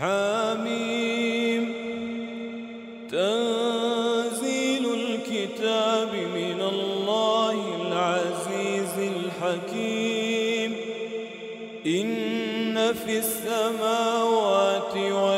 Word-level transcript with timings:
حميم. 0.00 1.72
تنزيل 3.10 4.84
الكتاب 4.94 6.14
من 6.14 6.60
الله 6.60 7.56
العزيز 7.82 8.94
الحكيم. 8.98 10.76
إن 11.86 12.94
في 12.94 13.18
السماوات 13.18 14.96
والأرض 14.96 15.37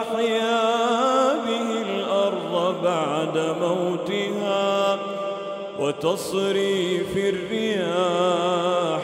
فأحيا 0.00 1.32
به 1.32 1.82
الأرض 1.82 2.82
بعد 2.84 3.38
موتها 3.60 4.98
وتصريف 5.78 7.16
الرياح 7.16 9.00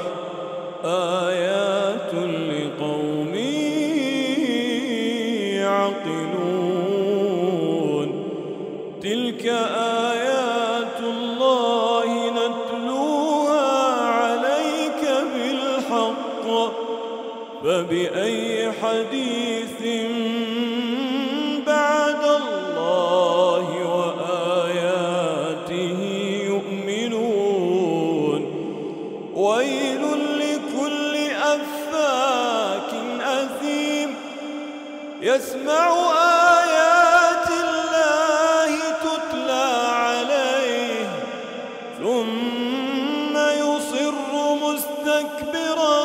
فبأي 18.16 18.72
حديث 18.72 19.80
بعد 21.66 22.24
الله 22.24 23.66
وآياته 23.96 25.70
يؤمنون. 26.46 28.40
ويل 29.34 30.02
لكل 30.38 31.14
أفاك 31.26 32.92
أثيم. 33.20 34.10
يسمع 35.22 35.88
آيات 36.62 37.48
الله 37.64 38.72
تتلى 39.04 39.68
عليه. 39.92 41.08
ثم 41.98 43.34
يصر 43.36 44.14
مستكبرا. 44.64 45.95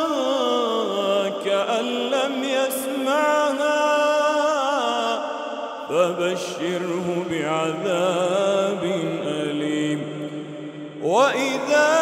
فبشره 6.21 7.25
بعذاب 7.31 8.83
أليم. 9.25 10.01
وإذا 11.03 12.00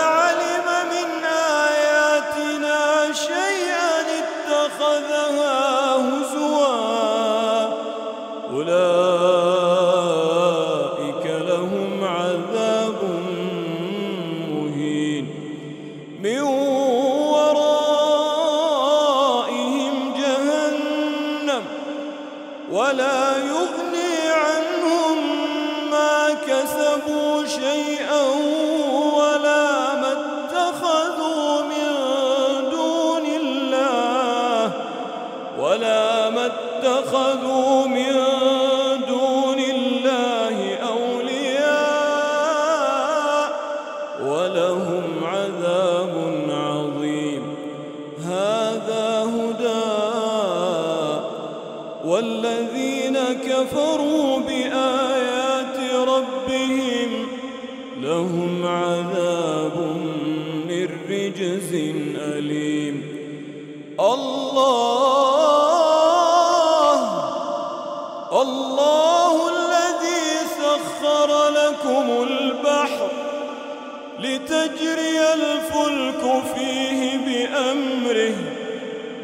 لتجري 74.21 75.19
الفلك 75.33 76.43
فيه 76.55 77.17
بأمره 77.17 78.35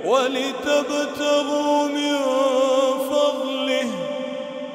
ولتبتغوا 0.05 1.87
من 1.87 2.15
فضله 3.09 3.87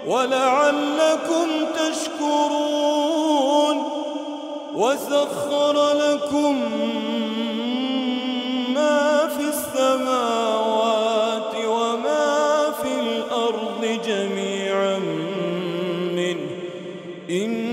ولعلكم 0.06 1.46
تشكرون 1.76 3.76
وسخر 4.74 5.92
لكم 5.92 6.54
ما 8.74 9.28
في 9.36 9.44
السماوات 9.48 11.54
وما 11.66 12.70
في 12.82 12.92
الأرض 13.00 14.00
جميعا 14.06 14.98
منه 16.16 16.46
إن 17.30 17.69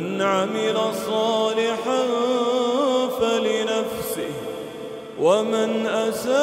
من 0.00 0.22
عمل 0.22 0.76
صالحا 1.06 2.02
فلنفسه 3.20 4.32
ومن 5.20 5.86
أساء 5.86 6.40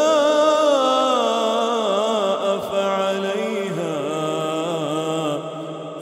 فعليها 2.72 3.98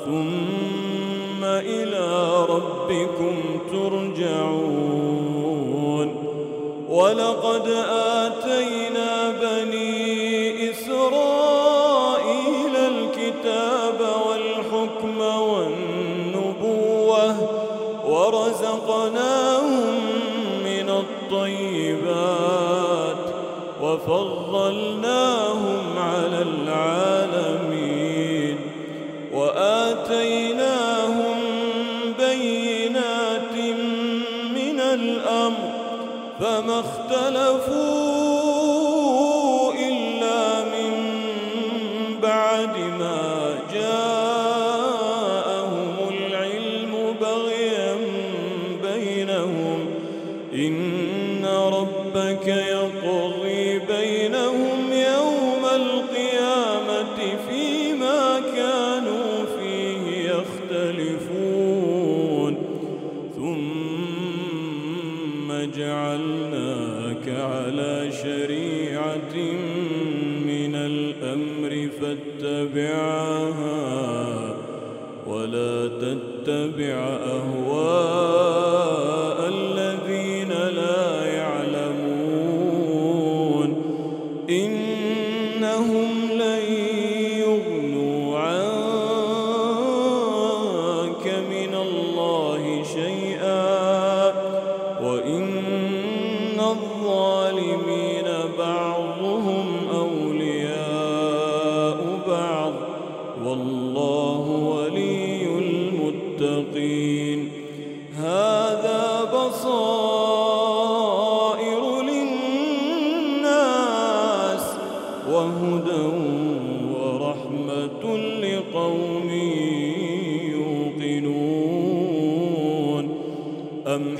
ثم 0.06 1.44
إلى 1.44 2.36
ربكم 2.50 3.35
بين 53.88 54.25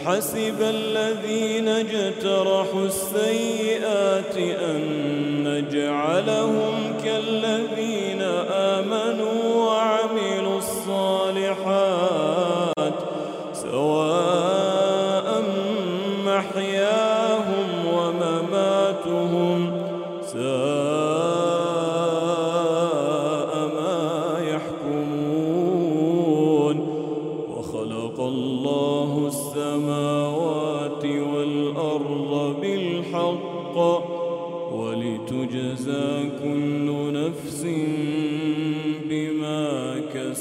حسب 0.06 0.62
الذين 0.62 1.35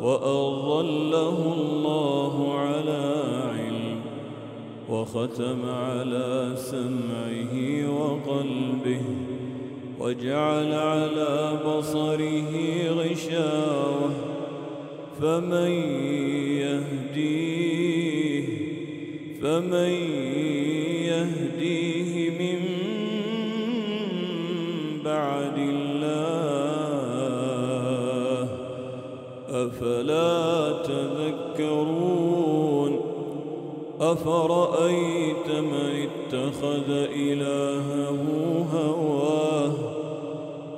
وأضله 0.02 1.38
الله 1.58 2.54
على 2.54 3.04
علم 3.54 4.02
وختم 4.90 5.62
على 5.70 6.54
سمعه 6.56 7.54
وقلبه 8.00 9.06
وجعل 10.00 10.74
على 10.74 11.60
بصره 11.66 12.52
غشاوة 12.90 14.37
فمن 15.22 15.72
يهديه 16.62 18.44
فمن 19.42 19.92
يهديه 21.12 22.14
من 22.30 22.60
بعد 25.06 25.58
الله. 25.58 26.08
أفلا 29.50 30.72
تذكرون؟ 30.84 31.98
أفرأيت 34.02 35.48
من 35.50 36.08
اتخذ 36.08 36.90
إلهه 37.16 38.22
هواه 38.74 39.74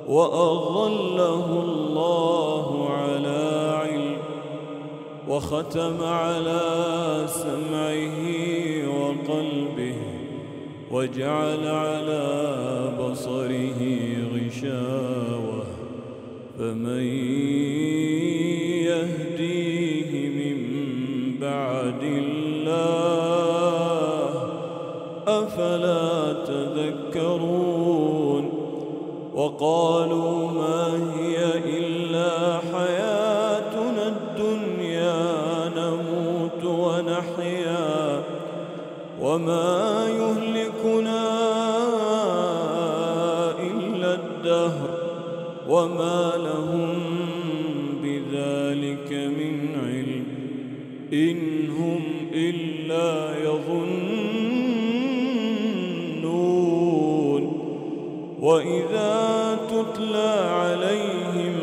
وأضله 0.08 1.46
الله 1.62 2.88
علم 2.90 3.09
وختم 5.30 6.02
على 6.02 6.60
سمعه 7.26 8.18
وقلبه 8.98 9.94
وجعل 10.90 11.66
على 11.66 12.26
بصره 13.00 13.80
غشاوة. 14.34 15.66
فمن 16.58 17.04
يهديه 18.90 20.12
من 20.40 20.58
بعد 21.40 22.02
الله 22.02 24.30
أفلا 25.26 26.32
تذكرون؟ 26.32 28.44
وقالوا 29.34 30.50
ما 30.50 30.86
هي 31.14 31.36
إلا 31.58 31.79
وما 39.30 40.08
يهلكنا 40.08 41.26
إلا 43.60 44.14
الدهر 44.14 44.90
وما 45.68 46.32
لهم 46.36 46.94
بذلك 48.02 49.12
من 49.12 49.54
علم 49.86 50.24
إن 51.12 51.70
هم 51.70 52.02
إلا 52.34 53.38
يظنون 53.44 54.20
وإذا 58.40 59.58
تتلى 59.70 60.34
عليهم 60.50 61.59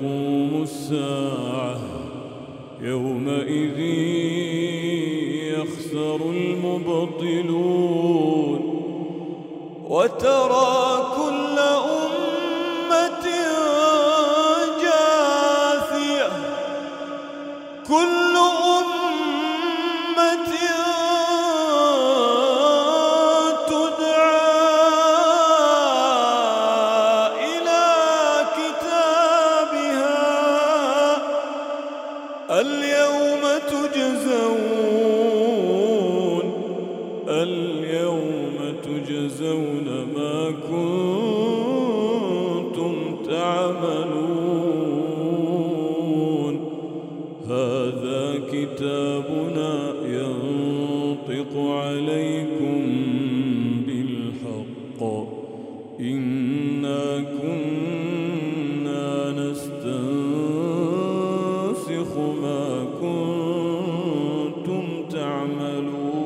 تقوم 0.00 0.62
الساعة 0.62 1.78
يومئذ 2.80 3.78
يخسر 5.54 6.20
المبطلون 6.30 7.80
وترى 9.88 11.14
إنا 56.00 57.24
كنا 57.42 59.30
نستنسخ 59.30 59.94
ما 62.42 62.84
كنتم 63.00 64.84
تعملون 65.12 66.24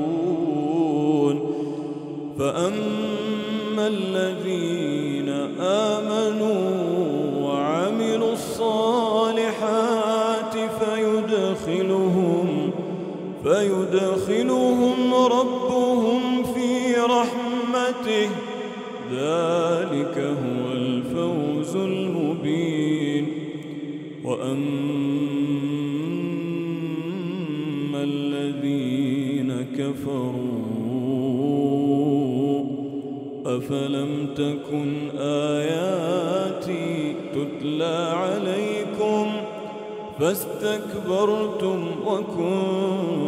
فأما 2.39 3.87
الذين 3.87 5.29
آمنوا 5.61 6.61
وعملوا 7.43 8.33
الصالحات 8.33 9.89
فيدخلهم 10.81 12.71
فيدخلهم 13.45 15.15
ربهم 15.15 16.43
في 16.55 16.95
رحمته 16.95 18.29
ذلك 19.12 20.17
هو 20.19 20.73
الفوز 20.73 21.77
المبين. 21.77 23.27
وأما 24.25 24.69
الذين 28.05 29.67
كفروا 29.79 30.69
أفلم 33.47 34.11
تكن 34.37 34.91
آياتي 35.19 37.15
تتلى 37.35 37.99
عليكم 38.12 39.27
فاستكبرتم 40.21 41.81
وكنتم 42.07 43.27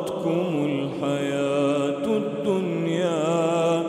وغرتكم 0.00 0.64
الحياة 0.64 2.04
الدنيا 2.06 3.82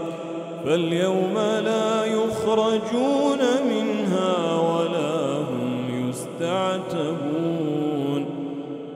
فاليوم 0.66 1.34
لا 1.66 2.06
يخرجون 2.06 3.40
منها 3.70 4.36
ولا 4.60 5.38
هم 5.38 6.10
يستعتبون. 6.10 7.42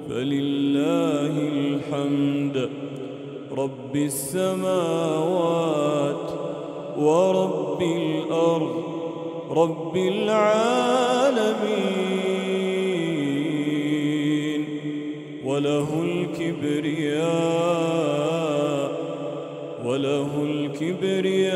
فلله 0.10 1.36
الحمد 1.56 2.70
رب 3.58 3.96
السماوات 3.96 5.36
ورب 7.00 7.82
الأرض 7.82 8.84
رب 9.52 9.98
العالمين. 9.98 10.56
وله 15.46 15.88
الكبرياء 16.04 17.26
وله 19.86 20.32
الكبرياء. 20.44 21.56